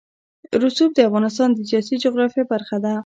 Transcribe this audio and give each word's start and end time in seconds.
رسوب 0.63 0.89
د 0.95 0.99
افغانستان 1.09 1.49
د 1.53 1.59
سیاسي 1.69 1.95
جغرافیه 2.03 2.43
برخه 2.51 2.77
ده. 2.83 2.93